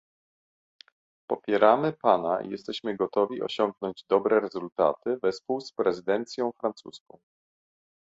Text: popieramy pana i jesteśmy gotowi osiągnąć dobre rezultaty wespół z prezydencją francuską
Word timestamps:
popieramy 1.27 1.91
pana 1.93 2.41
i 2.41 2.49
jesteśmy 2.51 2.95
gotowi 2.95 3.41
osiągnąć 3.43 4.03
dobre 4.09 4.39
rezultaty 4.39 5.17
wespół 5.23 5.61
z 5.61 5.71
prezydencją 5.73 6.51
francuską 6.51 7.19